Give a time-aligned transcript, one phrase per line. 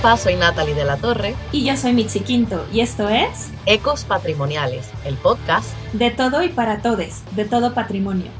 [0.00, 1.34] sepa, soy Natalie de la Torre.
[1.52, 6.48] Y yo soy Mitzi Quinto, y esto es Ecos Patrimoniales, el podcast de todo y
[6.48, 8.30] para todes, de todo patrimonio.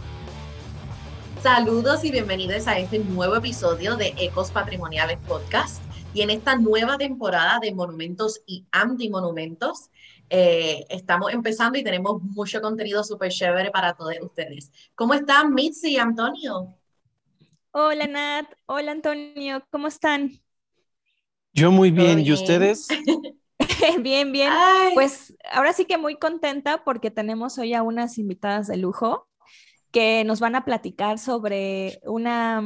[1.43, 5.83] Saludos y bienvenidos a este nuevo episodio de Ecos Patrimoniales Podcast.
[6.15, 9.91] Y en esta nueva temporada de monumentos y antimonumentos,
[10.31, 14.73] eh, estamos empezando y tenemos mucho contenido súper chévere para todos ustedes.
[14.95, 16.75] ¿Cómo están Mitzi y Antonio?
[17.73, 20.41] Hola Nat, hola Antonio, ¿cómo están?
[21.53, 22.89] Yo muy bien, ¿y ustedes?
[24.01, 24.53] bien, bien.
[24.95, 29.29] Pues ahora sí que muy contenta porque tenemos hoy a unas invitadas de lujo
[29.91, 32.63] que nos van a platicar sobre una,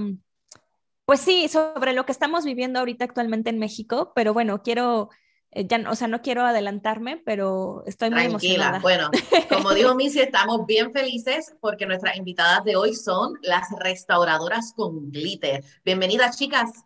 [1.07, 5.09] pues sí, sobre lo que estamos viviendo ahorita actualmente en México, pero bueno, quiero,
[5.51, 8.79] eh, ya, o sea, no quiero adelantarme, pero estoy muy Tranquila.
[8.83, 9.11] Bueno,
[9.49, 15.11] como dijo Missy, estamos bien felices porque nuestras invitadas de hoy son las restauradoras con
[15.11, 15.65] glitter.
[15.85, 16.85] Bienvenidas, chicas.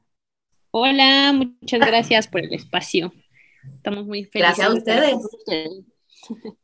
[0.80, 3.12] Hola, muchas gracias por el espacio.
[3.74, 4.58] Estamos muy felices.
[4.58, 5.16] Gracias a ustedes.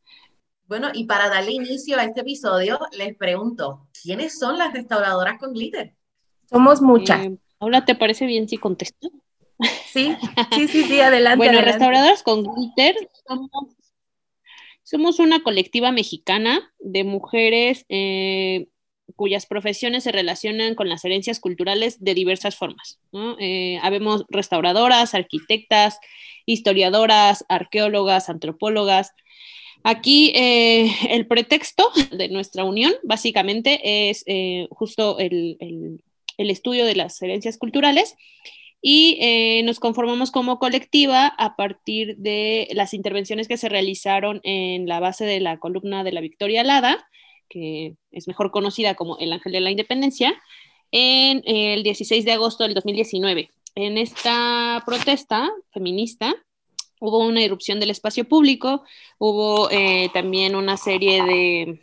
[0.67, 5.53] Bueno, y para darle inicio a este episodio, les pregunto, ¿quiénes son las restauradoras con
[5.53, 5.93] glitter?
[6.49, 7.23] Somos muchas.
[7.23, 9.11] Eh, Paula, ¿te parece bien si contesto?
[9.85, 10.15] Sí,
[10.55, 11.37] sí, sí, sí, adelante.
[11.37, 12.95] Bueno, restauradoras con glitter
[14.81, 18.67] somos, una colectiva mexicana de mujeres eh,
[19.15, 22.99] cuyas profesiones se relacionan con las herencias culturales de diversas formas.
[23.39, 25.99] Eh, habemos restauradoras, arquitectas,
[26.45, 29.11] historiadoras, arqueólogas, antropólogas.
[29.83, 36.01] Aquí eh, el pretexto de nuestra unión básicamente es eh, justo el,
[36.37, 38.15] estudio de las herencias culturales
[38.81, 44.99] y nos conformamos como colectiva a partir de las intervenciones que se realizaron en la
[44.99, 47.07] base de la columna de la Victoria Alada,
[47.49, 50.33] que es mejor conocida como El Ángel de la Independencia,
[50.91, 53.49] en el 16 de agosto del 2019.
[53.75, 56.33] En esta protesta feminista
[56.99, 58.83] hubo una irrupción del espacio público,
[59.17, 61.81] hubo eh, también una serie de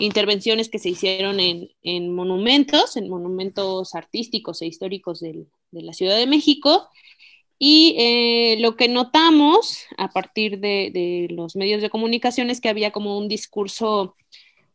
[0.00, 6.26] intervenciones que se hicieron en, monumentos, en monumentos artísticos e históricos de la Ciudad de
[6.26, 6.88] México.
[7.58, 12.70] Y eh, lo que notamos a partir de, de, los medios de comunicación es que
[12.70, 14.16] había como un discurso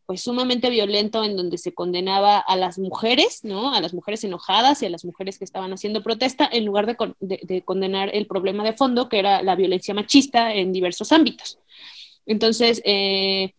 [0.06, 3.74] pues sumamente violento en donde se condenaba a las mujeres, ¿no?
[3.74, 7.62] A las mujeres enojadas y a las mujeres que estaban haciendo protesta en lugar de,
[7.64, 11.60] condenar el problema de fondo que era la violencia machista en diversos ámbitos.
[12.26, 13.54] Entonces, eh,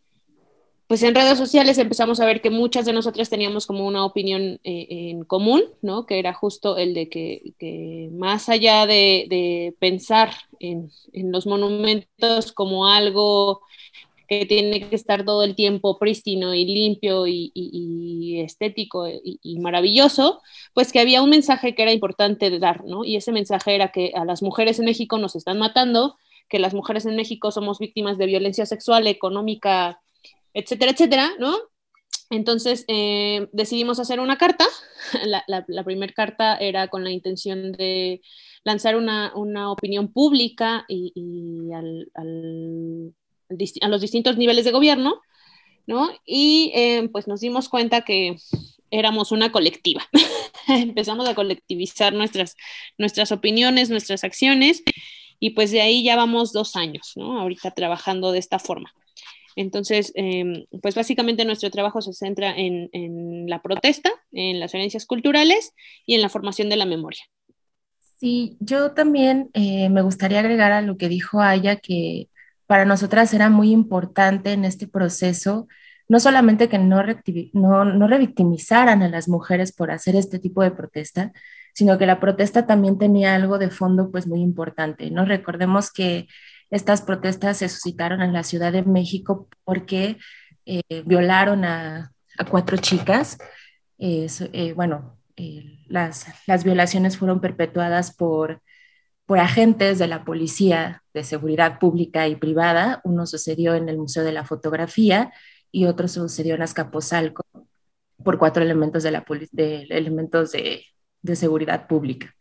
[0.87, 4.61] pues en redes sociales empezamos a ver que muchas de nosotras teníamos como una opinión
[4.63, 6.07] eh, en común, ¿no?
[6.07, 10.31] Que era justo el de que, más allá de, pensar
[10.61, 13.63] en, en, los monumentos como algo
[14.29, 20.43] que tiene que estar todo el tiempo prístino y limpio y, estético y, maravilloso,
[20.75, 23.05] pues que había un mensaje que era importante dar, ¿no?
[23.05, 26.17] Y ese mensaje era que a las mujeres en México nos están matando,
[26.49, 30.01] que las mujeres en México somos víctimas de violencia sexual, económica,
[30.55, 31.57] etcétera, etcétera, ¿no?
[32.31, 34.67] Entonces eh, decidimos hacer una carta.
[35.47, 38.21] La, primera carta era con la intención de
[38.65, 39.33] lanzar una,
[39.71, 43.15] opinión pública y, al,
[43.81, 45.21] a los distintos niveles de gobierno,
[45.87, 46.11] ¿no?
[46.25, 48.37] Y eh, pues nos dimos cuenta que
[48.91, 50.03] éramos una colectiva.
[50.69, 52.57] Empezamos a colectivizar nuestras,
[52.99, 54.83] nuestras opiniones, nuestras acciones,
[55.39, 57.39] y pues de ahí ya vamos dos años, ¿no?
[57.41, 58.93] Ahorita trabajando de esta forma.
[59.55, 65.73] Entonces, em, pues básicamente nuestro trabajo se centra en, la protesta, en las herencias culturales
[66.05, 67.23] y en la formación de la memoria.
[68.19, 72.29] Sí, yo también eh, me gustaría agregar a lo que dijo Aya, que
[72.67, 75.69] para nosotras era muy importante en este proceso,
[76.09, 77.05] no solamente que no,
[77.85, 81.33] no, revictimizaran a las mujeres por hacer este tipo de protesta,
[81.75, 85.11] sino que la protesta también tenía algo de fondo pues muy importante.
[85.11, 85.25] ¿no?
[85.25, 86.27] Recordemos que
[86.71, 90.19] estas protestas se suscitaron en la Ciudad de México porque
[90.65, 92.13] eh, violaron a,
[92.51, 93.39] cuatro chicas.
[93.99, 98.63] Eh, bueno, eh, las, las violaciones fueron perpetuadas por
[99.27, 103.01] por agentes de la Policía de Seguridad Pública y Privada.
[103.05, 105.33] Uno sucedió en el Museo de la Fotografía
[105.73, 107.45] y otro sucedió en Azcapotzalco
[108.23, 110.85] por cuatro elementos de, la de elementos de,
[111.23, 112.35] de seguridad pública.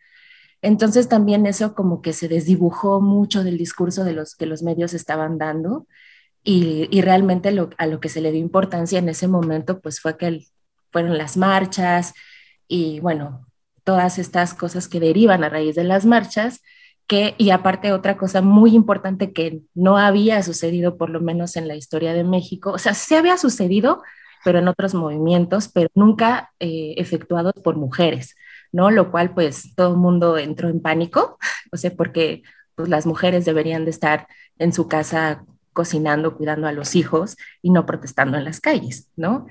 [0.62, 4.94] Entonces también eso como que se desdibujó mucho del discurso de los que los medios
[4.94, 5.88] estaban dando
[6.44, 10.18] y, y realmente a lo que se le dio importancia en ese momento pues fue
[10.18, 10.46] que
[10.92, 12.14] fueron las marchas
[12.68, 13.46] y bueno,
[13.86, 16.62] todas estas cosas que derivan a raíz de las marchas
[17.08, 21.68] que, y aparte otra cosa muy importante que no había sucedido por lo menos en
[21.68, 24.02] la historia de México, o sea, sí había sucedido,
[24.44, 28.36] pero en otros movimientos, pero nunca eh, efectuados por mujeres,
[28.72, 28.92] ¿no?
[28.92, 31.38] Lo cual pues todo el mundo entró en pánico,
[31.72, 32.44] o sea, porque
[32.76, 34.28] pues las mujeres deberían de estar
[34.58, 39.46] en su casa cocinando, cuidando a los hijos y no protestando en las calles, ¿no?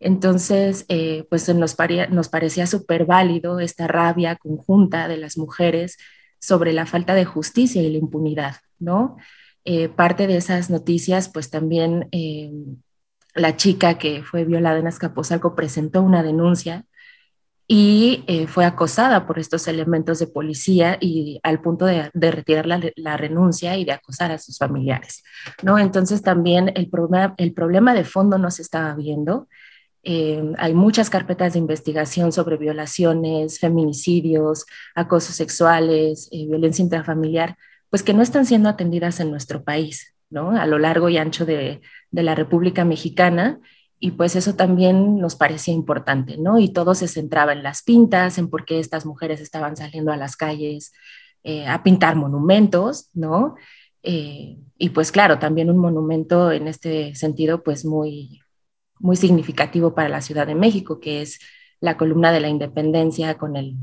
[0.00, 5.98] Entonces, eh, pues nos, parecía súper válido esta rabia conjunta de las mujeres
[6.38, 9.18] sobre la falta de justicia y la impunidad, ¿no?
[9.66, 12.50] Eh, parte de esas noticias, pues también eh,
[13.34, 16.86] la chica que fue violada en Azcapotzalco presentó una denuncia
[17.72, 23.76] y fue acosada por estos elementos de policía y al punto de, retirar la, renuncia
[23.76, 25.22] y de acosar a sus familiares,
[25.62, 25.78] ¿no?
[25.78, 29.46] Entonces también el, problema, el problema de fondo no se estaba viendo.
[30.02, 34.64] Hay muchas carpetas de investigación sobre violaciones, feminicidios,
[34.94, 37.56] acosos sexuales, violencia intrafamiliar,
[37.90, 40.52] pues que no están siendo atendidas en nuestro país, ¿no?
[40.52, 41.82] A lo largo y ancho de,
[42.12, 43.60] la República Mexicana.
[43.98, 46.58] Y pues eso también nos parecía importante, ¿no?
[46.58, 50.16] Y todo se centraba en las pintas, en por qué estas mujeres estaban saliendo a
[50.16, 50.92] las calles
[51.42, 53.56] eh, a pintar monumentos, ¿no?
[54.02, 58.40] Eh, y pues claro, también un monumento en este sentido, pues muy,
[59.00, 61.40] muy significativo para la Ciudad de México, que es
[61.80, 63.76] la columna de la independencia con el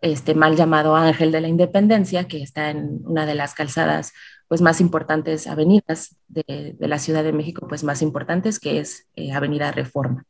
[0.00, 4.12] este mal llamado Ángel de la Independencia, que está en una de las calzadas
[4.46, 9.32] pues más importantes avenidas de, la Ciudad de México, pues más importantes, que es eh,
[9.32, 10.24] Avenida Reforma.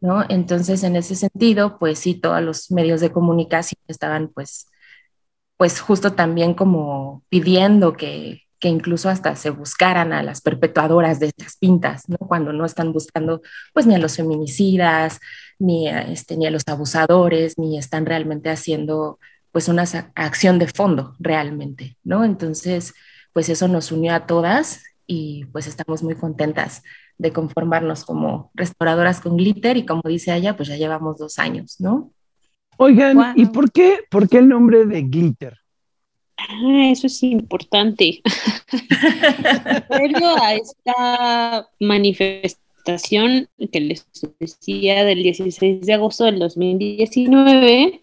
[0.00, 0.24] ¿no?
[0.28, 4.70] Entonces, en ese sentido, pues sí, todos los medios de comunicación estaban pues,
[5.56, 11.26] pues justo también como pidiendo que, que incluso hasta se buscaran a las perpetuadoras de
[11.26, 12.16] estas pintas, ¿no?
[12.16, 13.42] Cuando no están buscando
[13.74, 15.20] pues ni a los feminicidas,
[15.58, 19.18] ni a, este, ni a los abusadores, ni están realmente haciendo
[19.52, 19.84] pues una
[20.14, 22.24] acción de fondo realmente, ¿no?
[22.24, 22.94] Entonces,
[23.34, 26.82] pues eso nos unió a todas y pues estamos muy contentas
[27.18, 31.76] de conformarnos como restauradoras con glitter y como dice ella, pues ya llevamos dos años,
[31.80, 32.12] ¿no?
[32.78, 35.58] Oigan, ¿y por qué, por qué el nombre de glitter?
[36.48, 38.22] Ah, eso es importante.
[39.88, 44.06] Pero a esta manifestación que les
[44.38, 48.02] decía del 16 de agosto del 2019,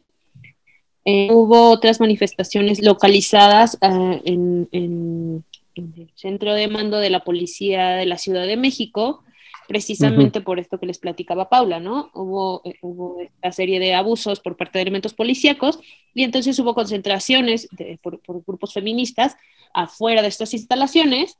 [1.06, 5.44] eh, hubo otras manifestaciones localizadas ah, en, en,
[5.76, 9.24] el centro de mando de la policía de la Ciudad de México,
[9.72, 12.12] precisamente por esto que les platicaba Paula, ¿no?
[12.14, 15.80] Hubo, eh, hubo esta serie de abusos por parte de elementos policíacos
[16.14, 17.70] y entonces hubo concentraciones
[18.02, 19.38] por, grupos feministas
[19.74, 21.38] afuera de estas instalaciones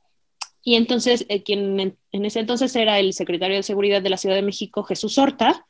[0.64, 4.36] y entonces eh, quien en, ese entonces era el secretario de Seguridad de la Ciudad
[4.36, 5.66] de México, Jesús Horta,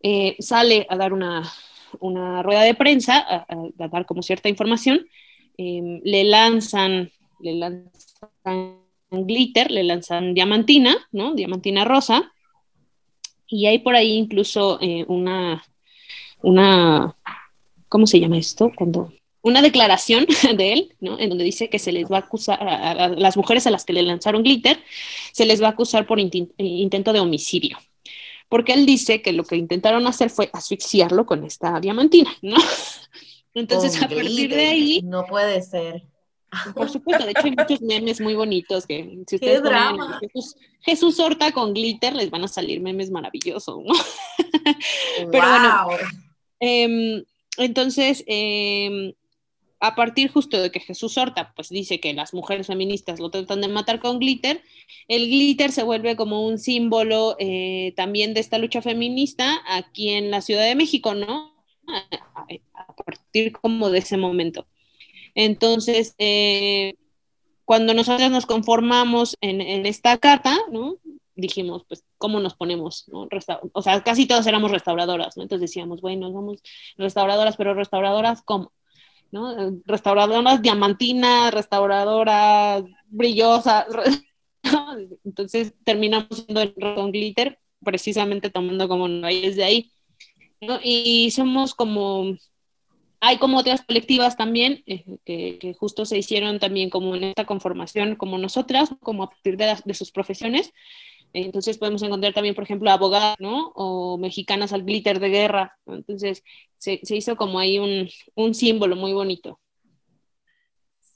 [0.00, 1.42] eh, sale a dar una,
[1.98, 5.08] una, rueda de prensa, a, a, dar como cierta información,
[5.58, 7.10] le lanzan,
[7.40, 8.79] le lanzan
[9.10, 11.34] glitter, le lanzan diamantina, ¿no?
[11.34, 12.32] Diamantina rosa.
[13.46, 15.64] Y hay por ahí incluso eh, una,
[16.42, 17.16] una,
[17.88, 18.72] ¿cómo se llama esto?
[18.74, 19.12] Cuando
[19.42, 20.26] una declaración
[20.56, 21.18] de él, ¿no?
[21.18, 23.92] En donde dice que se les va a acusar a, las mujeres a las que
[23.92, 24.78] le lanzaron glitter,
[25.32, 27.78] se les va a acusar por intento de homicidio.
[28.48, 32.56] Porque él dice que lo que intentaron hacer fue asfixiarlo con esta diamantina, ¿no?
[33.54, 35.02] Entonces, a partir de ahí.
[35.02, 36.04] No puede ser.
[36.74, 41.20] Por supuesto, de hecho hay muchos memes muy bonitos que si ustedes ponen Jesús, Jesús,
[41.20, 43.94] Horta con glitter les van a salir memes maravillosos, ¿no?
[45.30, 45.86] Pero bueno,
[46.58, 47.24] em,
[47.56, 49.12] entonces, em,
[49.78, 53.60] a partir justo de que Jesús Horta pues dice que las mujeres feministas lo tratan
[53.60, 54.62] de matar con glitter,
[55.06, 60.32] el glitter se vuelve como un símbolo eh, también de esta lucha feminista aquí en
[60.32, 61.54] la Ciudad de México, ¿no?
[62.74, 64.66] a partir como de ese momento.
[65.44, 66.94] Entonces, eh,
[67.64, 70.96] cuando nosotros nos conformamos en, esta carta, ¿no?
[71.34, 73.06] dijimos, pues, ¿cómo nos ponemos?
[73.72, 75.42] o sea, casi todas éramos restauradoras, ¿no?
[75.42, 76.62] Entonces decíamos, bueno, somos
[76.98, 78.72] restauradoras, pero restauradoras, ¿cómo?
[79.30, 79.80] ¿No?
[79.86, 83.86] Restauradoras diamantinas, restauradoras brillosas.
[85.24, 89.92] Entonces terminamos siendo con glitter, precisamente tomando como es de ahí.
[90.60, 90.78] ¿no?
[90.82, 92.36] Y somos como
[93.20, 98.16] hay como otras colectivas también eh, que, justo se hicieron también como en esta conformación
[98.16, 100.72] como nosotras, como a partir de, sus profesiones.
[101.32, 103.72] Entonces podemos encontrar también, por ejemplo, abogadas, ¿no?
[103.76, 105.76] O mexicanas al glitter de guerra.
[105.86, 106.42] Entonces
[106.78, 109.60] se, hizo como ahí un, un símbolo muy bonito.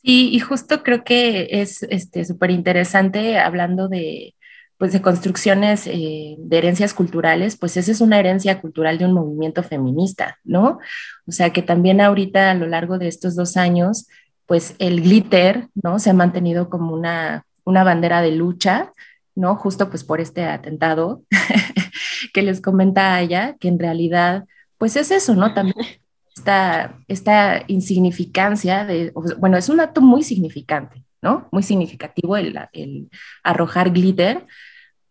[0.02, 4.34] Sí, y justo creo que es súper este, interesante hablando de,
[4.78, 9.12] pues de construcciones eh, de herencias culturales, pues esa es una herencia cultural de un
[9.12, 10.78] movimiento feminista, ¿no?
[11.26, 14.08] O sea que también ahorita a lo largo de estos dos años,
[14.46, 15.98] pues el glitter, ¿no?
[15.98, 18.92] Se ha mantenido como una, una bandera de lucha,
[19.34, 19.56] ¿no?
[19.56, 21.22] Justo pues por este atentado
[22.32, 24.44] que les comenta ella, que en realidad,
[24.78, 25.54] pues es eso, ¿no?
[25.54, 25.76] También
[26.36, 31.48] esta, esta insignificancia de, bueno, es un acto muy significante, ¿no?
[31.50, 33.08] Muy significativo el,
[33.42, 34.46] arrojar glitter,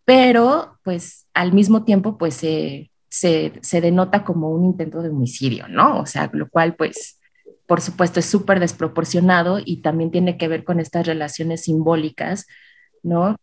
[0.06, 2.92] pero pues al mismo tiempo pues se,
[3.82, 6.00] denota como un intento de homicidio, ¿no?
[6.00, 7.20] O sea, lo cual pues
[7.66, 12.46] por supuesto es súper desproporcionado y también tiene que ver con estas relaciones simbólicas,
[13.02, 13.36] ¿no?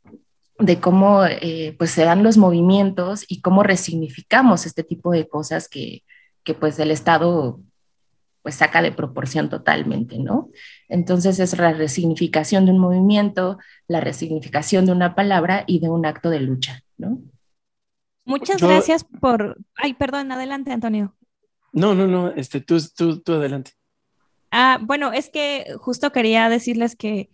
[0.60, 5.68] De cómo eh, pues se dan los movimientos y cómo resignificamos este tipo de cosas
[5.68, 6.04] que,
[6.44, 7.60] que pues el Estado
[8.42, 10.50] pues saca de proporción totalmente, ¿no?
[10.88, 16.06] Entonces es la resignificación de un movimiento, la resignificación de una palabra y de un
[16.06, 17.20] acto de lucha, ¿no?
[18.24, 19.58] Muchas gracias por...
[19.74, 21.16] Ay, perdón, adelante, Antonio.
[21.72, 23.72] No, no, no, este, tú, tú, tú adelante.
[24.50, 27.30] Ah, bueno, es que justo quería decirles que,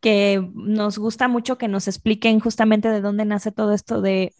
[0.00, 4.34] que nos gusta mucho que nos expliquen justamente de dónde nace todo esto de,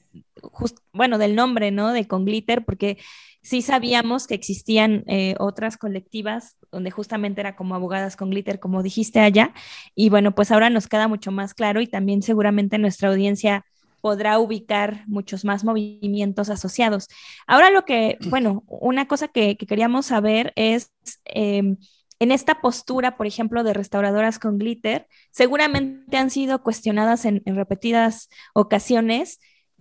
[0.92, 1.92] bueno, del nombre, ¿no?
[1.92, 2.98] De Con Glitter, porque
[3.42, 8.82] Sí sabíamos que existían eh, otras colectivas donde justamente era como abogadas con glitter, como
[8.82, 9.54] dijiste allá,
[9.94, 13.64] y bueno, pues ahora nos queda mucho más claro y también seguramente nuestra audiencia
[14.00, 17.08] podrá ubicar muchos más movimientos asociados.
[17.46, 20.92] Ahora lo que, bueno, una cosa que, queríamos saber es...
[21.24, 21.76] Em,
[22.22, 28.28] en esta postura, por ejemplo, de restauradoras con glitter, seguramente han sido cuestionadas en repetidas
[28.52, 29.38] ocasiones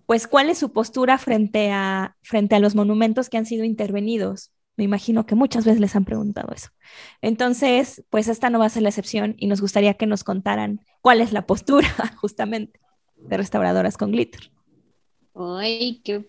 [0.10, 4.50] pues cuál es su postura frente a, frente a los monumentos que han sido intervenidos.
[4.76, 6.70] Me imagino que muchas veces les han preguntado eso.
[7.22, 10.82] Entonces, pues esta no va a ser la excepción y nos gustaría que nos contaran
[11.02, 11.88] cuál es la postura
[12.18, 12.80] justamente
[13.18, 14.52] de restauradoras con glitter.
[15.36, 16.26] Ay, qué,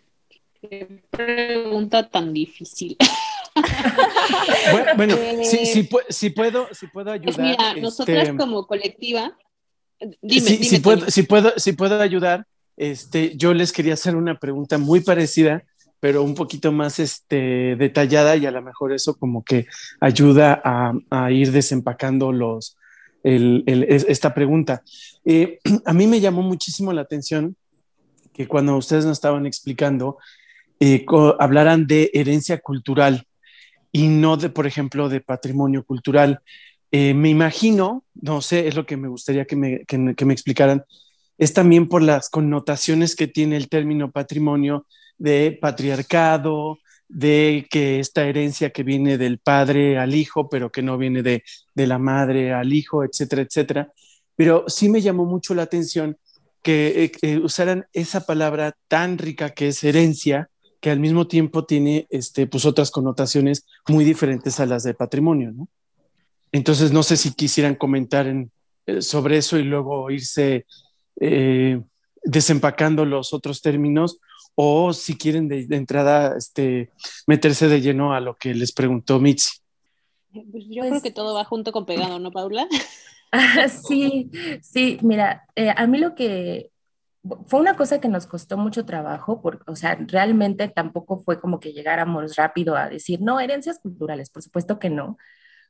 [1.09, 2.99] pregunta tan difícil.
[4.95, 5.85] bueno, si,
[6.29, 7.41] puedo, si puedo ayudar.
[7.41, 9.39] mira, nosotras como colectiva,
[10.21, 12.47] dime, si, puedo, si, puedo, si puedo ayudar,
[12.81, 15.65] este, yo les quería hacer una pregunta muy parecida,
[16.01, 19.67] pero un poquito más este, detallada y a lo mejor eso como que
[20.01, 22.79] ayuda a, ir desempacando los,
[23.23, 24.83] esta pregunta.
[25.27, 27.55] Eh, a mí me llamó muchísimo la atención
[28.33, 30.17] que cuando ustedes nos estaban explicando,
[30.81, 31.05] eh,
[31.39, 33.27] hablaran de herencia cultural
[33.93, 36.41] y no de, por ejemplo, de patrimonio cultural.
[36.93, 40.83] Eh, me imagino, no sé, es lo que me gustaría que me, que me explicaran,
[41.41, 46.79] es también por las connotaciones que tiene el término patrimonio de patriarcado,
[47.09, 51.43] de que esta herencia que viene del padre al hijo, pero que no viene de,
[51.75, 53.91] la madre al hijo, etcétera, etcétera.
[54.37, 56.19] Pero sí me llamó mucho la atención
[56.63, 62.07] que eh, usaran esa palabra tan rica que es herencia, que al mismo tiempo tiene
[62.11, 65.55] este, pues otras connotaciones muy diferentes a las de patrimonio.
[66.53, 68.27] Entonces, no sé si quisieran comentar
[68.87, 70.67] eh, sobre eso y luego irse
[71.21, 71.81] eh,
[72.23, 74.19] desempacando los otros términos
[74.55, 76.91] o si quieren de, entrada este,
[77.27, 79.61] meterse de lleno a lo que les preguntó Mitzi.
[80.33, 82.67] Pues yo creo que todo va junto con pegado, ¿no, Paula?
[83.89, 84.31] sí,
[84.63, 86.71] sí, mira, eh, a mí lo que
[87.47, 91.61] fue una cosa que nos costó mucho trabajo, porque, o sea, realmente tampoco fue como
[91.61, 95.19] que llegáramos rápido a decir, no, herencias culturales, por supuesto que no,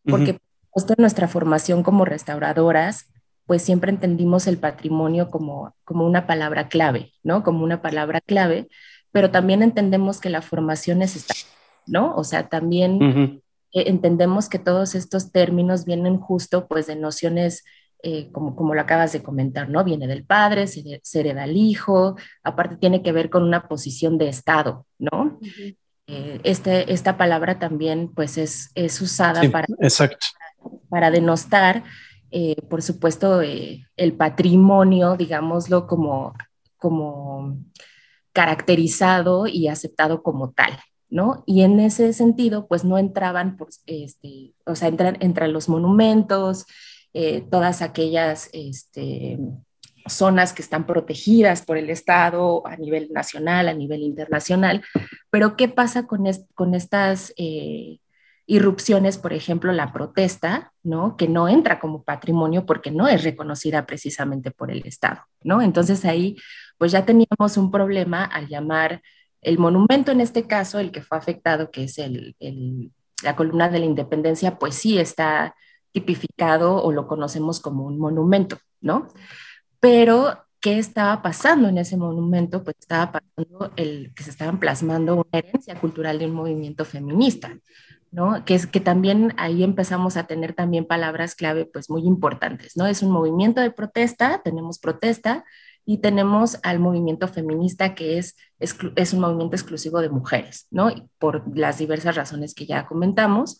[0.04, 0.38] porque
[0.70, 3.12] justo nuestra formación como restauradoras
[3.50, 7.42] pues siempre entendimos el patrimonio como, como una palabra clave, ¿no?
[7.42, 8.68] Como una palabra clave,
[9.10, 11.34] pero también entendemos que la formación es esta,
[11.84, 12.14] ¿no?
[12.14, 13.42] O sea, también
[13.72, 17.64] e, entendemos que todos estos términos vienen justo pues de nociones
[18.04, 19.82] eh, como, como lo acabas de comentar, ¿no?
[19.82, 22.14] Viene del padre, se, hereda al hijo,
[22.44, 25.40] aparte tiene que ver con una posición de Estado, ¿no?
[26.06, 29.66] Eh, este, esta palabra también pues es, es usada para,
[30.88, 31.82] para, denostar
[32.30, 36.34] eh, por supuesto, eh, el patrimonio, digámoslo, como,
[36.76, 37.58] como
[38.32, 41.42] caracterizado y aceptado como tal, ¿no?
[41.46, 43.56] Y en ese sentido, pues no entraban,
[43.86, 46.66] este, o sea, entran los monumentos,
[47.12, 49.38] eh, todas aquellas este,
[50.06, 54.82] zonas que están protegidas por el Estado a nivel nacional, a nivel internacional,
[55.30, 57.34] pero ¿qué pasa con, con estas
[58.50, 61.16] irrupciones, por ejemplo, la protesta, ¿no?
[61.16, 65.62] Que no entra como patrimonio porque no es reconocida precisamente por el Estado, ¿no?
[65.62, 66.36] Entonces ahí,
[66.76, 69.02] pues ya teníamos un problema al llamar
[69.40, 72.34] el monumento, en este caso, el que fue afectado, que es el,
[73.22, 75.54] la columna de la independencia, pues sí está
[75.92, 79.06] tipificado o lo conocemos como un monumento, ¿no?
[79.78, 82.64] Pero ¿qué estaba pasando en ese monumento?
[82.64, 87.56] Pues estaba pasando el que se estaban plasmando una herencia cultural de un movimiento feminista,
[88.10, 88.44] ¿no?
[88.44, 92.86] Que es que también ahí empezamos a tener también palabras clave pues muy importantes, ¿no?
[92.86, 95.44] Es un movimiento de protesta, tenemos protesta
[95.84, 100.90] y tenemos al movimiento feminista que es, es, un movimiento exclusivo de mujeres, ¿no?
[101.18, 103.58] Por las diversas razones que ya comentamos,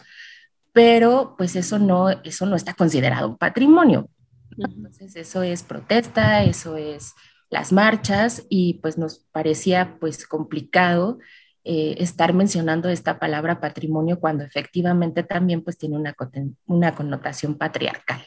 [0.73, 4.09] pero pues eso no, eso no está considerado un patrimonio.
[4.57, 7.15] Entonces eso es protesta, eso es
[7.51, 11.19] las marchas y pues nos parecía pues complicado
[11.65, 15.99] eh, estar mencionando esta palabra patrimonio cuando efectivamente también pues tiene
[16.67, 18.25] una, connotación patriarcal,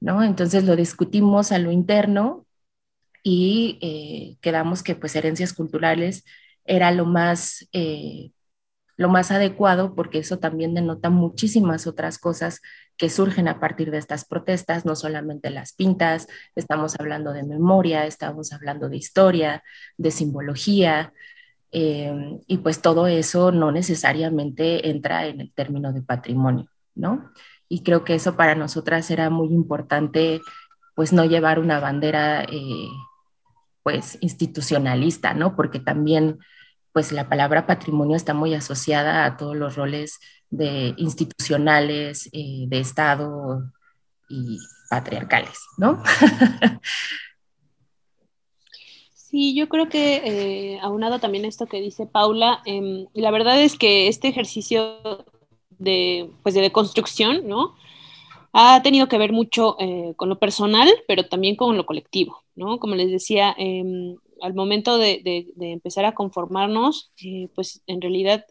[0.00, 0.22] ¿no?
[0.22, 2.46] Entonces lo discutimos a lo interno
[3.22, 6.24] y eh, quedamos que pues herencias culturales
[6.64, 8.32] era lo más, eh,
[8.96, 12.62] lo más adecuado porque eso también denota muchísimas otras cosas
[12.96, 18.06] que surgen a partir de estas protestas, no solamente las pintas, estamos hablando de memoria,
[18.06, 19.62] estamos hablando de historia,
[19.98, 21.12] de simbología,
[21.72, 27.30] eh, y pues todo eso no necesariamente entra en el término de patrimonio, ¿no?
[27.68, 30.40] Y creo que eso para nosotras era muy importante,
[30.94, 32.46] pues no llevar una bandera
[33.82, 35.56] pues institucionalista, ¿no?
[35.56, 36.38] Porque también
[36.92, 42.78] pues la palabra patrimonio está muy asociada a todos los roles de institucionales, eh, de
[42.78, 43.72] Estado
[44.28, 44.58] y
[44.90, 46.02] patriarcales, ¿no?
[49.32, 50.16] Sí, yo creo que
[50.74, 54.98] eh, aunado también esto que dice Paula, em, la verdad es que este ejercicio
[55.70, 57.74] de, pues de deconstrucción, ¿no?
[58.52, 62.78] ha tenido que ver mucho eh, con lo personal, pero también con lo colectivo, ¿no?
[62.78, 68.44] Como les decía, em, al momento de, empezar a conformarnos, eh, pues en realidad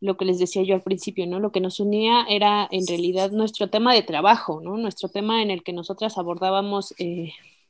[0.00, 1.40] lo que les decía yo al principio, ¿no?
[1.40, 4.76] Lo que nos unía era en realidad nuestro tema de trabajo, ¿no?
[4.76, 6.94] Nuestro tema en el que nosotras abordábamos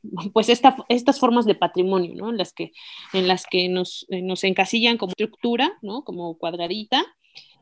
[0.03, 2.29] eh, pues estas formas de patrimonio, ¿no?
[2.29, 2.71] En las que,
[3.13, 6.03] en las que nos, nos encasillan como estructura, ¿no?
[6.03, 7.05] Como cuadradita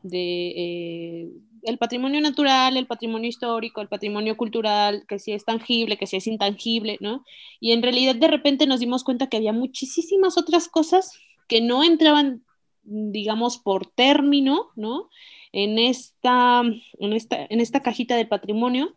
[0.02, 1.30] de
[1.62, 6.16] el patrimonio natural, el patrimonio histórico, el patrimonio cultural, que si es tangible, que si
[6.16, 7.24] es intangible, ¿no?
[7.60, 11.84] Y en realidad de repente nos dimos cuenta que había muchísimas otras cosas que no
[11.84, 12.44] entraban,
[12.82, 15.10] digamos, por término, ¿no?
[15.52, 16.62] En esta,
[16.98, 18.96] en esta, en esta cajita del patrimonio,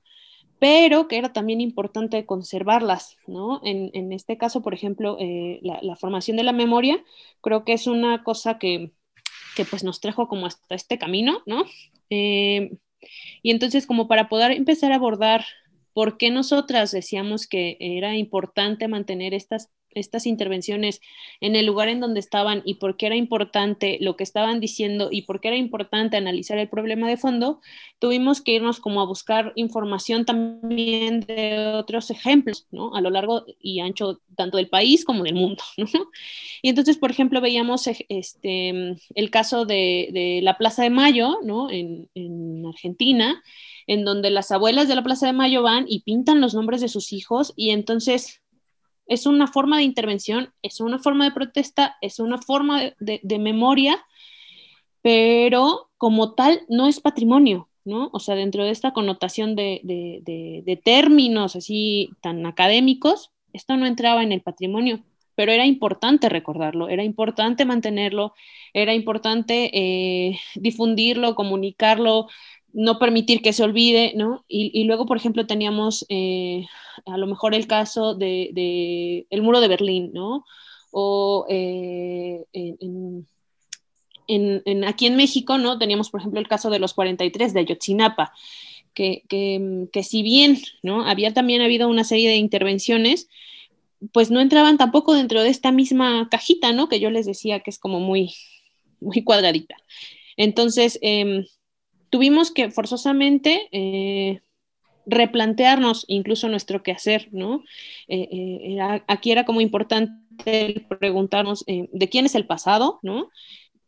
[0.63, 3.59] pero que era también importante conservarlas, ¿no?
[3.65, 7.03] En, este caso, por ejemplo, eh, la formación de la memoria,
[7.41, 8.93] creo que es una cosa que
[9.55, 11.65] que pues nos trajo como hasta este camino, ¿no?
[12.09, 12.77] Eh,
[13.41, 15.45] y entonces como para poder empezar a abordar
[15.93, 21.01] por qué nosotras decíamos que era importante mantener estas estas intervenciones
[21.41, 25.09] en el lugar en donde estaban y por qué era importante lo que estaban diciendo
[25.11, 27.61] y por qué era importante analizar el problema de fondo,
[27.99, 32.95] tuvimos que irnos como a buscar información también de otros ejemplos, ¿no?
[32.95, 36.09] A lo largo y ancho tanto del país como del mundo, ¿no?
[36.61, 41.69] Y entonces, por ejemplo, veíamos este, el caso de, la Plaza de Mayo, ¿no?
[41.69, 43.41] En, en Argentina,
[43.87, 46.89] en donde las abuelas de la Plaza de Mayo van y pintan los nombres de
[46.89, 48.42] sus hijos y entonces
[49.07, 54.03] es una forma de intervención, es una forma de protesta, es una forma de, memoria,
[55.01, 58.09] pero como tal no es patrimonio, ¿no?
[58.13, 64.31] O sea, dentro de esta connotación de, términos así tan académicos, esto no entraba en
[64.31, 65.03] el patrimonio,
[65.35, 68.33] pero era importante recordarlo, era importante mantenerlo,
[68.73, 72.27] era importante eh, difundirlo, comunicarlo,
[72.73, 74.43] no permitir que se olvide, ¿no?
[74.47, 76.65] Y, luego, por ejemplo, teníamos eh,
[77.05, 80.43] a lo mejor el caso de, el muro de Berlín, ¿no?
[80.91, 82.45] O eh,
[84.27, 85.77] en, aquí en México, ¿no?
[85.77, 88.33] Teníamos, por ejemplo, el caso de los 43 de Ayotzinapa,
[88.93, 91.05] que, que, si bien, ¿no?
[91.05, 93.27] Había también habido una serie de intervenciones,
[94.11, 96.89] pues no entraban tampoco dentro de esta misma cajita, ¿no?
[96.89, 98.33] Que yo les decía que es como muy,
[98.99, 99.75] muy cuadradita.
[100.37, 101.45] Entonces, em,
[102.13, 104.41] tuvimos que forzosamente eh,
[105.07, 107.63] replantearnos incluso nuestro quehacer, ¿no?
[108.07, 113.31] Eh, eh, aquí era como importante preguntarnos de quién es el pasado, ¿no?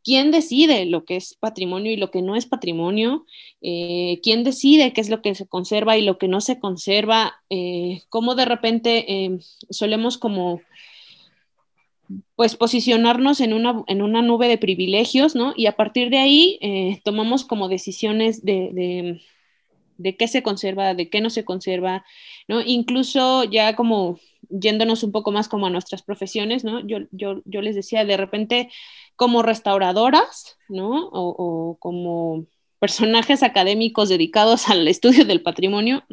[0.04, 3.28] ¿Quién decide lo que es patrimonio y lo que no es patrimonio?
[3.62, 7.36] ¿Quién decide qué es lo que se conserva y lo que no se conserva?
[8.10, 9.38] ¿Cómo de repente
[9.70, 10.62] solemos como
[12.36, 15.54] pues posicionarnos en una, en una nube de privilegios, ¿no?
[15.56, 19.21] Y a partir de ahí eh, tomamos como decisiones de,
[19.98, 22.06] de, qué se conserva, de qué no se conserva,
[22.48, 22.62] ¿no?
[22.62, 24.19] Incluso ya como
[24.50, 26.86] yéndonos un poco más como a nuestras profesiones, ¿no?
[26.86, 28.69] Yo, yo, yo les decía, de repente
[29.15, 31.10] como restauradoras, ¿no?
[31.13, 32.48] o como
[32.80, 36.04] personajes académicos dedicados al estudio del patrimonio,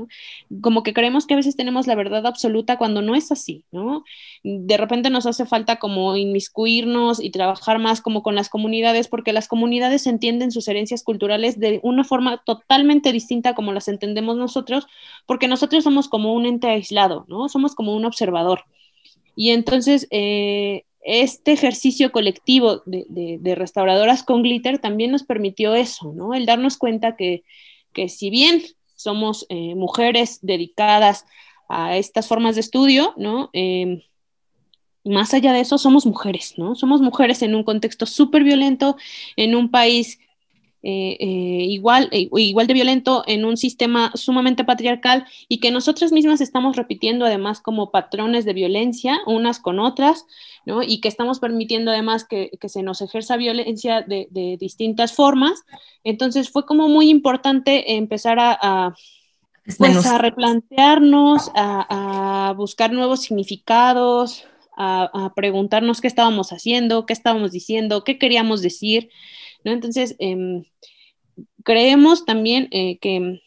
[0.61, 4.05] como que creemos que a veces tenemos la verdad absoluta cuando no es así, ¿no?
[4.43, 9.33] De repente nos hace falta como inmiscuirnos y trabajar más como con las comunidades, porque
[9.33, 14.87] las comunidades entienden sus herencias culturales de una forma totalmente distinta como las entendemos nosotros,
[15.27, 17.49] porque nosotros somos como un ente aislado, ¿no?
[17.49, 18.65] Somos como un observador.
[19.35, 26.35] Y entonces, eh, este ejercicio colectivo de, restauradoras con glitter también nos permitió eso, ¿no?
[26.35, 27.43] El darnos cuenta que,
[28.09, 28.63] si bien
[28.95, 31.27] somos eh, mujeres dedicadas
[31.69, 33.51] a estas formas de estudio, ¿no?
[33.53, 34.03] Em,
[35.05, 36.77] más allá de eso, somos mujeres, ¿no?
[36.77, 38.97] Somos mujeres en un contexto súper violento,
[39.37, 40.21] en un país
[40.85, 46.11] eh, eh, igual, eh, igual de violento en un sistema sumamente patriarcal y que nosotras
[46.11, 50.27] mismas estamos repitiendo además como patrones de violencia unas con otras,
[50.67, 50.83] ¿no?
[50.83, 55.63] Y que estamos permitiendo además que, se nos ejerza violencia de, distintas formas.
[56.03, 58.93] Entonces fue como muy importante empezar a,
[59.79, 68.03] pues, a replantearnos, a, buscar nuevos significados, a, preguntarnos qué estábamos haciendo, qué estábamos diciendo,
[68.03, 69.11] qué queríamos decir.
[69.65, 70.65] Entonces, em,
[71.65, 73.41] creemos también eh, que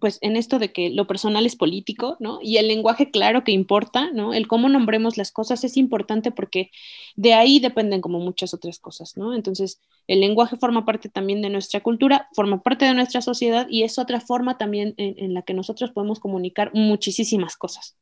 [0.00, 2.38] pues en esto de que lo personal es político, ¿no?
[2.40, 4.32] Y el lenguaje claro que importa, ¿no?
[4.32, 6.70] El cómo nombremos las cosas es importante porque
[7.16, 9.34] de ahí dependen como muchas otras cosas, ¿no?
[9.34, 13.82] Entonces, el lenguaje forma parte también de nuestra cultura, forma parte de nuestra sociedad y
[13.82, 17.96] es otra forma también en, la que nosotros podemos comunicar muchísimas cosas,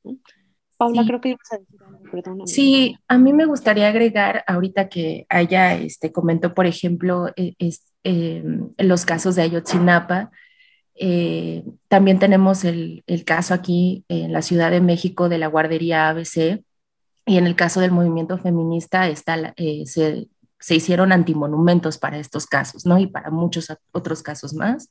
[0.80, 1.78] Paula, creo que ibas a decir
[2.24, 7.54] algo, Sí, a mí me gustaría agregar, ahorita que haya, este, comentó, por ejemplo, e,
[8.02, 8.42] eh,
[8.78, 10.30] los casos de Ayotzinapa,
[10.94, 16.64] eh, también tenemos el, caso aquí en la Ciudad de México de la guardería ABC,
[17.26, 22.46] y en el caso del movimiento feminista está, eh, se, se, hicieron antimonumentos para estos
[22.46, 22.98] casos, ¿no?
[22.98, 24.88] Y para muchos otros casos más.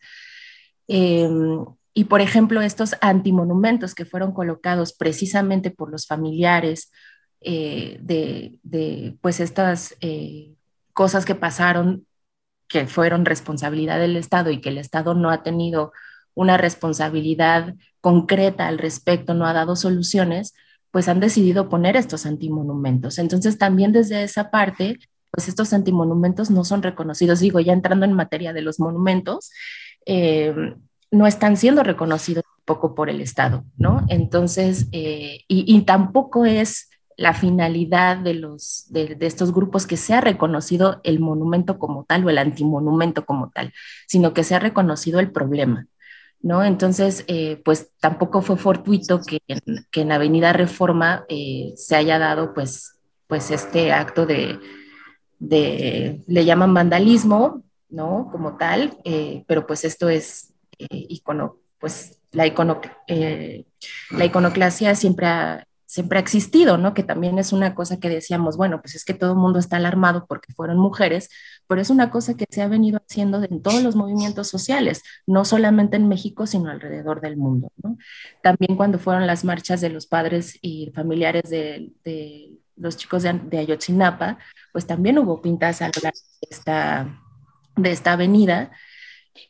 [2.00, 6.94] Y por ejemplo, estos antimonumentos que fueron colocados precisamente por los familiares
[7.42, 10.54] eh, de, pues estas eh,
[10.94, 12.08] cosas que pasaron,
[12.70, 15.92] que fueron responsabilidad del Estado y que el Estado no ha tenido
[16.36, 20.54] una responsabilidad concreta al respecto, no ha dado soluciones,
[20.92, 23.20] pues han decidido poner estos antimonumentos.
[23.20, 25.00] Entonces también desde esa parte,
[25.32, 27.42] pues estos antimonumentos no son reconocidos.
[27.42, 29.52] Digo, ya entrando en materia de los monumentos,
[30.06, 30.56] eh,
[31.12, 34.06] no están siendo reconocidos poco por el Estado, ¿no?
[34.10, 41.02] Entonces, eh, y, tampoco es la finalidad de, los, de, estos grupos que sea reconocido
[41.04, 43.74] el monumento como tal o el antimonumento como tal,
[44.08, 45.88] sino que sea reconocido el problema,
[46.41, 46.63] ¿no?
[46.63, 52.19] Entonces, eh, pues tampoco fue fortuito que en, que en Avenida Reforma eh, se haya
[52.19, 54.60] dado, pues, pues este acto de,
[55.39, 58.30] de, le llaman vandalismo, ¿no?
[58.32, 59.00] Como tal,
[59.48, 60.49] pero pues esto es
[60.89, 63.65] icono, pues la, icono, eh,
[64.12, 66.94] la iconoclasia siempre ha, siempre ha existido, ¿no?
[66.94, 69.78] Que también es una cosa que decíamos, bueno, pues es que todo el mundo está
[69.78, 71.30] alarmado porque fueron mujeres,
[71.68, 75.46] pero es una cosa que se ha venido haciendo en todos los movimientos sociales, no
[75.46, 77.98] solamente en México, sino alrededor del mundo, ¿no?
[78.44, 83.34] También cuando fueron las marchas de los padres y familiares de, de los chicos de,
[83.34, 84.38] de, Ayotzinapa,
[84.72, 87.20] pues también hubo pintas a lo largo de esta,
[87.76, 88.72] de esta avenida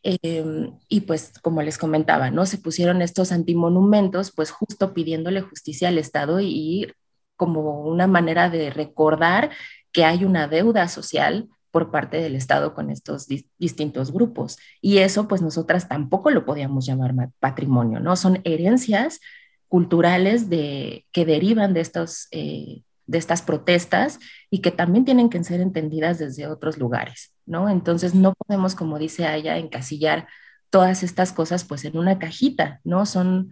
[0.04, 2.46] Em, y pues, como les comentaba, ¿no?
[2.46, 6.92] Se pusieron estos antimonumentos, pues justo pidiéndole justicia al Estado y,
[7.36, 9.52] como una manera de recordar
[9.92, 14.58] que hay una deuda social por parte del Estado con estos distintos grupos.
[14.82, 18.16] Y eso, pues nosotras tampoco lo podíamos llamar patrimonio, ¿no?
[18.16, 19.20] Son herencias
[19.68, 24.20] culturales de, que derivan de estos eh, de estas protestas
[24.52, 27.68] y que también tienen que ser entendidas desde otros lugares, ¿no?
[27.68, 30.28] Entonces no podemos, como dice Aya, encasillar
[30.70, 33.08] todas estas cosas pues en una cajita, ¿no?
[33.08, 33.52] Son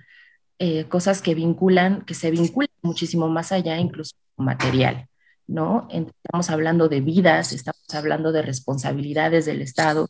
[0.59, 5.07] eh, cosas que vinculan, que se vinculan muchísimo más allá, incluso material,
[5.47, 5.87] ¿no?
[5.91, 10.07] Estamos hablando de vidas, estamos hablando de responsabilidades del Estado,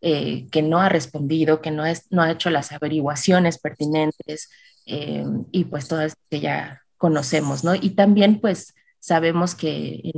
[0.00, 4.50] eh, que no ha respondido, que no, es, no ha hecho las averiguaciones pertinentes
[4.86, 7.76] eh, y pues todas que ya conocemos, ¿no?
[7.76, 10.12] Y también pues Sabemos que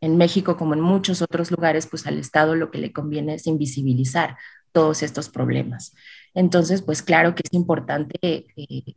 [0.00, 3.46] en, México, como en muchos otros lugares, pues al Estado lo que le conviene es
[3.46, 4.36] invisibilizar
[4.72, 5.94] todos estos problemas.
[6.34, 8.94] Entonces, pues claro que es importante eh,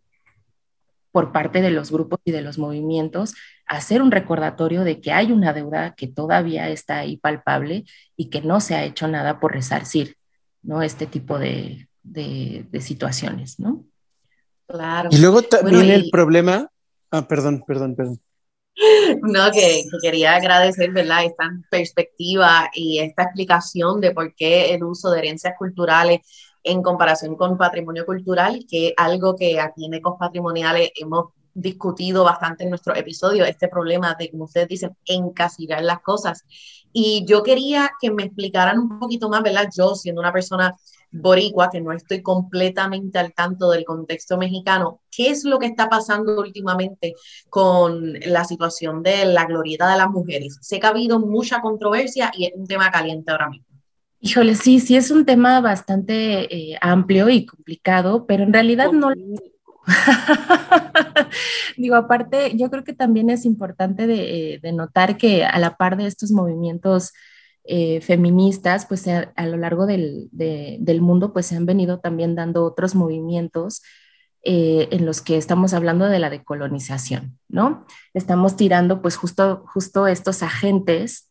[1.12, 5.32] por parte de los grupos y de los movimientos hacer un recordatorio de que hay
[5.32, 7.86] una deuda que todavía está ahí palpable
[8.18, 10.18] y que no se ha hecho nada por resarcir
[10.64, 10.82] ¿no?
[10.82, 11.88] este tipo de,
[12.80, 13.60] situaciones.
[13.60, 13.86] ¿no?
[14.68, 15.10] Claro.
[15.12, 16.70] Y luego también el problema,
[17.12, 18.20] ah, perdón, perdón, perdón.
[19.22, 21.26] No, que, quería agradecer, ¿verdad?
[21.26, 26.22] Esta perspectiva y esta explicación de por qué el uso de herencias culturales
[26.63, 32.63] en comparación con patrimonio cultural, que algo que aquí en Ecos Patrimoniales hemos discutido bastante
[32.63, 36.46] en nuestro episodio, este problema de, como ustedes dicen, encasillar las cosas.
[36.92, 39.70] Y yo quería que me explicaran un poquito más, ¿verdad?
[39.76, 40.76] Yo, siendo una persona
[41.12, 45.89] boricua, que no estoy completamente al tanto del contexto mexicano, ¿qué es lo que está
[45.89, 47.15] pasando últimamente
[47.50, 50.58] con la situación de la glorieta de las mujeres?
[50.62, 53.65] Sé que ha habido mucha controversia y es un tema caliente ahora mismo.
[54.22, 59.10] Híjole, sí, sí es un tema bastante eh, amplio y complicado, pero en realidad no...
[61.78, 65.95] Digo, aparte, yo creo que también es importante de, eh, notar que a la par
[65.98, 67.13] de estos movimientos
[67.72, 72.66] eh, feministas, pues a, lo largo del, del, mundo, pues se han venido también dando
[72.66, 73.84] otros movimientos
[74.42, 77.86] en los que estamos hablando de la decolonización, ¿no?
[78.14, 81.30] Estamos tirando pues justo, justo estos agentes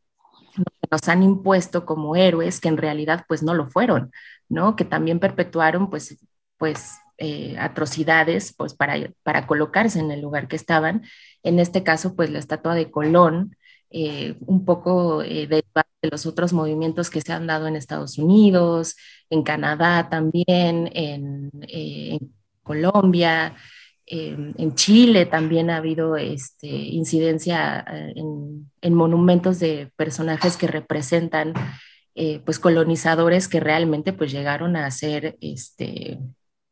[0.91, 4.13] nos han impuesto como héroes que en realidad pues no lo fueron,
[4.49, 4.77] ¿no?
[4.77, 6.19] Que también perpetuaron pues,
[6.57, 11.03] pues eh, atrocidades pues para, para colocarse en el lugar que estaban.
[11.43, 13.57] En este caso pues la estatua de Colón,
[13.91, 15.65] eh, un poco eh, de,
[16.03, 18.97] los otros movimientos que se han dado en Estados Unidos,
[19.31, 23.57] en Canadá también, en, en Colombia,
[24.11, 31.53] en Chile también ha habido este, incidencia eh, en, monumentos de personajes que representan
[32.15, 36.19] eh, pues colonizadores que realmente pues llegaron a hacer, este,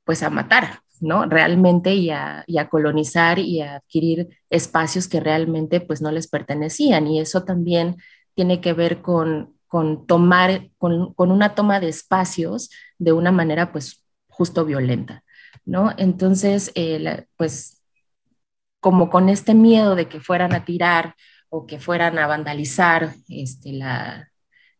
[0.05, 1.27] pues a matar, ¿no?
[1.27, 7.21] Realmente y a, colonizar y a adquirir espacios que realmente pues no les pertenecían y
[7.21, 7.97] eso también
[8.35, 14.05] tiene que ver con, con tomar, con, una toma de espacios de una manera pues
[14.29, 15.23] justo violenta.
[15.65, 15.93] ¿no?
[15.97, 17.83] Entonces, eh, pues
[18.81, 21.17] como con este miedo de que fueran a tirar
[21.49, 24.31] o que fueran a vandalizar este, la,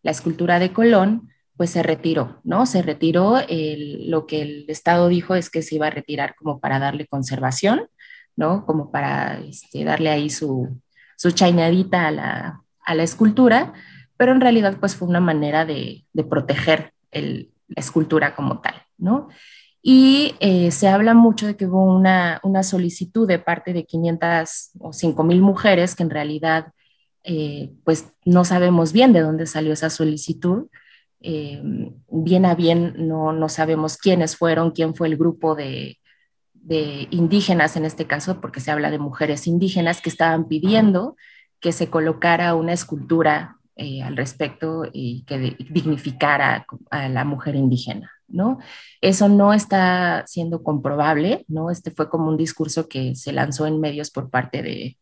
[0.03, 2.67] escultura de Colón, pues se retiró, ¿no?
[2.67, 6.79] Se retiró, lo que el Estado dijo es que se iba a retirar como para
[6.79, 7.89] darle conservación,
[8.37, 8.67] ¿no?
[8.67, 10.81] Como para este, darle ahí su,
[11.17, 13.73] su chainadita a la, escultura,
[14.17, 19.29] pero en realidad pues fue una manera de, proteger la escultura como tal, ¿no?
[19.83, 24.93] Y eh, se habla mucho de que hubo una, solicitud de parte de 500 o
[24.93, 26.73] 5 mil mujeres que en realidad
[27.23, 30.67] eh, pues no sabemos bien de dónde salió esa solicitud.
[31.29, 31.61] Eh,
[32.09, 35.99] bien a bien no, no, sabemos quiénes fueron, quién fue el grupo de,
[36.53, 41.17] de indígenas en este caso, porque se habla de mujeres indígenas que estaban pidiendo
[41.61, 48.11] que se colocara una escultura al respecto y que dignificara a la mujer indígena.
[48.29, 48.59] ¿no?
[49.01, 51.71] Eso no está siendo comprobable, ¿no?
[51.71, 54.97] Este fue como un discurso que se lanzó en medios por parte de,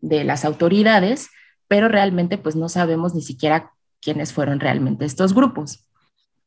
[0.00, 1.30] las autoridades,
[1.66, 3.72] pero realmente pues no sabemos ni siquiera
[4.04, 5.88] quiénes fueron realmente estos grupos.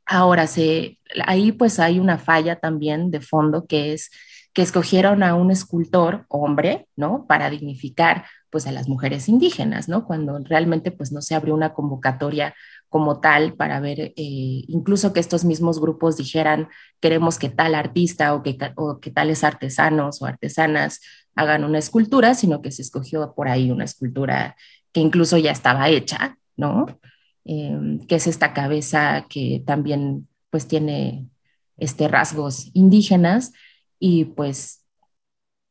[0.05, 4.11] Ahora, se, ahí pues hay una falla también de fondo que es
[4.53, 7.27] que escogieron a un escultor hombre, ¿no?
[7.27, 10.05] Para dignificar pues a las mujeres indígenas, ¿no?
[10.05, 12.55] Cuando realmente pues no se abrió una convocatoria
[12.89, 18.33] como tal para ver, eh, incluso que estos mismos grupos dijeran, queremos que tal artista
[18.33, 21.01] o que, o que tales artesanos o artesanas
[21.35, 24.55] hagan una escultura, sino que se escogió por ahí una escultura
[24.91, 26.87] que incluso ya estaba hecha, ¿no?
[27.49, 31.29] Em, que es esta cabeza que también pues tiene
[31.77, 33.53] este rasgos indígenas
[33.99, 34.83] y pues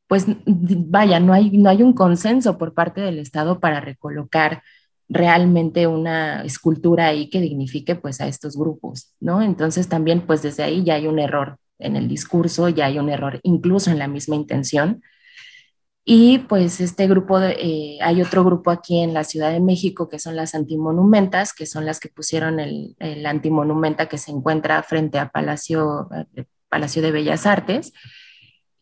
[0.08, 4.62] pues vaya, no hay, no hay un consenso por parte del Estado para recolocar
[5.08, 9.42] realmente una escultura ahí que dignifique pues a estos grupos, ¿no?
[9.42, 13.10] Entonces también pues desde ahí ya hay un error en el discurso, ya hay un
[13.10, 15.02] error incluso en la misma intención.
[16.09, 20.21] Y pues este grupo, eh, hay otro grupo aquí en la Ciudad de México que
[20.21, 25.19] son las antimonumentas, que son las que pusieron el, el antimonumenta que se encuentra frente
[25.19, 27.92] a Palacio, eh, Palacio de Bellas Artes,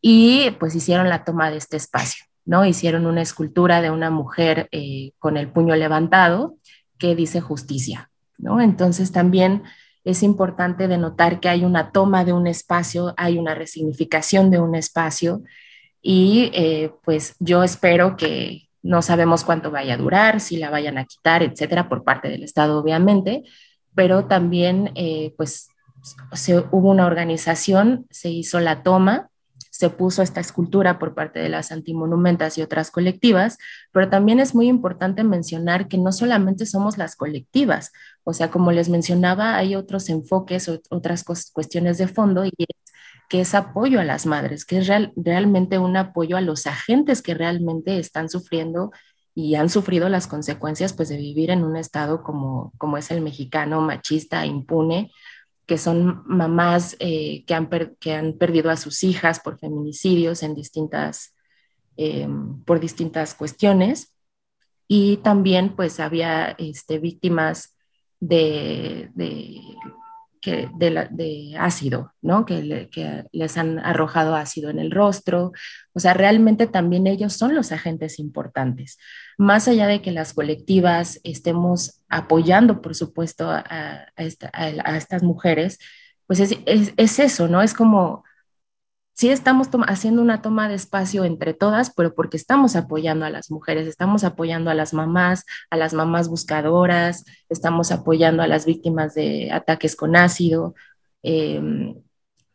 [0.03, 2.27] y pues hicieron la toma de este espacio.
[2.45, 2.67] ¿no?
[2.67, 6.59] Hicieron una escultura de una mujer eh, con el puño levantado
[6.99, 8.61] que dice justicia, ¿no?
[8.61, 9.63] Entonces también
[10.05, 14.75] es importante denotar que hay una toma de un espacio, hay una resignificación de un
[14.75, 15.43] espacio
[16.07, 20.99] y eh, pues yo espero que no sabemos cuánto vaya a durar, si la vayan
[20.99, 23.43] a quitar, etcétera, por parte del Estado, obviamente,
[23.95, 25.69] pero también eh, pues
[26.35, 29.31] se, hubo una organización, se hizo la toma
[29.75, 33.59] se puso esta escultura por parte de las antimonumentas y otras colectivas,
[33.91, 37.91] pero también es muy importante mencionar que no solamente somos las colectivas,
[38.23, 42.53] o sea, como les mencionaba, hay otros enfoques, otras cuestiones de fondo y
[43.29, 47.35] que es apoyo a las madres, que es realmente un apoyo a los agentes que
[47.35, 48.91] realmente están sufriendo
[49.35, 53.21] y han sufrido las consecuencias pues de vivir en un estado como, como es el
[53.21, 55.11] mexicano, machista, impune,
[55.67, 60.55] que son mamás eh, que, han que, han perdido a sus hijas por feminicidios en
[60.55, 61.35] distintas,
[61.97, 62.29] eh,
[62.65, 64.15] por distintas cuestiones.
[64.87, 67.77] Y también pues había este, víctimas
[68.21, 69.11] de,
[70.45, 72.45] de, ácido, ¿no?
[72.45, 75.53] Que, que, les han arrojado ácido en el rostro.
[75.93, 78.99] O sea, realmente también ellos son los agentes importantes.
[79.39, 85.79] Más allá de que las colectivas estemos apoyando, por supuesto, a, estas mujeres,
[86.27, 87.63] pues es, es eso, ¿no?
[87.63, 88.25] Es como
[89.15, 93.51] sí estamos haciendo una toma de espacio entre todas, pero porque estamos apoyando a las
[93.51, 99.15] mujeres, estamos apoyando a las mamás, a las mamás buscadoras, estamos apoyando a las víctimas
[99.15, 100.75] de ataques con ácido.
[101.23, 101.95] Em,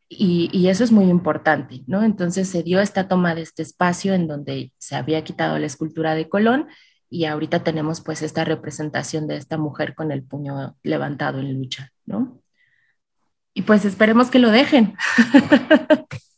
[0.09, 2.03] y, eso es muy importante, ¿no?
[2.03, 6.15] Entonces se dio esta toma de este espacio en donde se había quitado la escultura
[6.15, 6.67] de Colón
[7.09, 11.91] y ahorita tenemos pues esta representación de esta mujer con el puño levantado en lucha,
[12.05, 12.41] ¿no?
[13.53, 14.95] Y pues esperemos que lo dejen.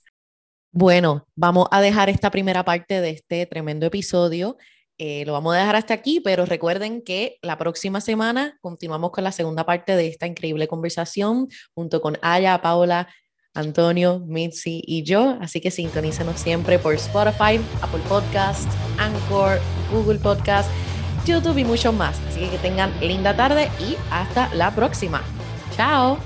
[0.72, 4.58] Bueno, vamos a dejar esta primera parte de este tremendo episodio.
[4.98, 9.24] Eh, lo vamos a dejar hasta aquí, pero recuerden que la próxima semana continuamos con
[9.24, 13.10] la segunda parte de esta increíble conversación junto con Aya, Paula,
[13.54, 15.38] Antonio, Mitzi y yo.
[15.42, 19.60] Así que sintonícenos siempre por Spotify, Apple Podcast, Anchor,
[19.92, 20.70] Google Podcast,
[21.26, 22.18] YouTube y mucho más.
[22.30, 25.22] Así que tengan linda tarde y hasta la próxima.
[25.76, 26.18] Chao.